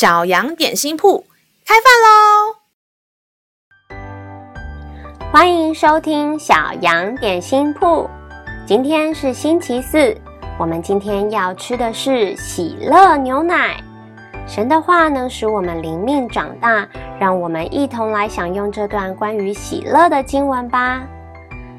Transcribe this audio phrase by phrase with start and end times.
[0.00, 1.22] 小羊点心铺
[1.66, 2.56] 开饭喽！
[5.30, 8.08] 欢迎收听小羊点心铺。
[8.66, 10.16] 今天是星期四，
[10.58, 13.78] 我们今天要吃的是喜乐牛奶。
[14.46, 16.88] 神的话能使我们灵命长大，
[17.20, 21.06] 让我们一同来享用这段关于喜乐的经文吧。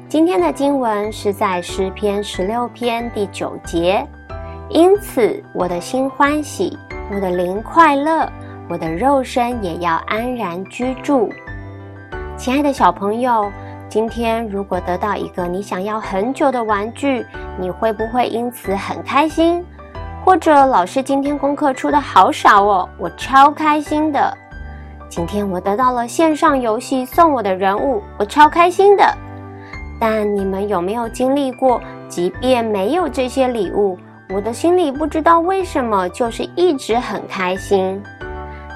[0.08, 4.06] 今天的经文是在诗篇十六篇第九节。
[4.70, 6.78] 因此，我的心欢喜，
[7.14, 8.26] 我的灵快乐，
[8.70, 11.28] 我的肉身也要安然居住。
[12.38, 13.52] 亲爱的小朋友，
[13.86, 17.22] 今天如果得到一个你想要很久的玩具，
[17.60, 19.62] 你会不会因此很开心？
[20.24, 24.34] 或者老师今天功课出得好少哦，我超开心的。
[25.10, 29.04] 今天我得到了线上游戏送我的人物，我超开心的。
[30.00, 33.98] 但你们有没有经历过，即便没有这些礼物，
[34.32, 38.02] 我的心里不知道为什么，就是一直很开心。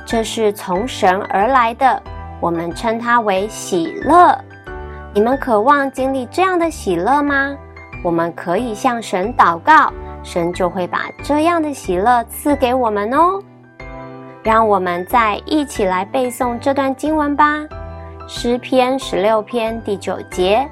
[0.05, 2.03] 这是从神而来的，
[2.41, 4.39] 我们称它为喜乐。
[5.15, 7.57] 你们渴望经历这样的喜乐吗？
[8.05, 9.91] 我们可以向神祷告，
[10.23, 13.41] 神就会把这样的喜乐赐给我们哦。
[14.43, 17.57] 让我们再一起来背诵这段经文吧，
[18.29, 20.69] 《诗篇》十六篇第九节。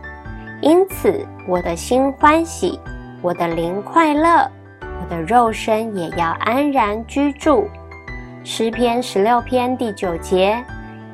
[0.60, 2.78] 因此，我的心欢喜，
[3.22, 4.46] 我的灵快乐。
[5.00, 7.68] 我的肉身也要安然居住，
[8.42, 10.62] 诗篇十六篇第九节。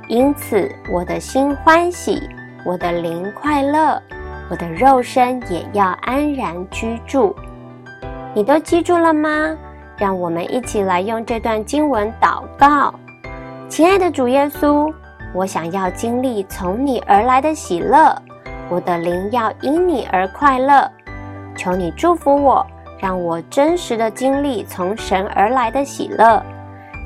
[0.08, 2.28] 因此，我的心欢喜，
[2.64, 4.02] 我的灵快乐，
[4.50, 7.34] 我的肉身也要安然居住。
[8.34, 9.56] 你都记住了吗？
[9.96, 12.94] 让我们一起来用这段经文祷告。
[13.68, 14.92] 亲爱的主耶稣，
[15.34, 18.16] 我想要经历从你而来的喜乐，
[18.68, 20.90] 我的灵要因你而快乐。
[21.56, 22.66] 求你祝福我。
[23.00, 26.42] 让我真实的经历从神而来的喜乐，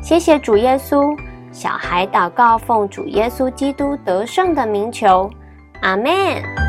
[0.02, 1.16] 谢谢主耶稣。
[1.52, 5.30] 小孩祷告，奉主耶稣基督得胜的名求，
[5.82, 6.63] 阿门。